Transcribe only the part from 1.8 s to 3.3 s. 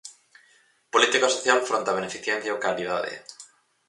a beneficencia ou caridade.